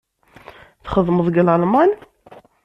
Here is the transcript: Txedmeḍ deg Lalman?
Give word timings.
Txedmeḍ 0.83 1.25
deg 1.27 1.37
Lalman? 1.47 1.91